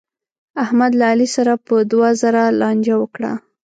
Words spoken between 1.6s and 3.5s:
په دوه زره لانجه وکړه.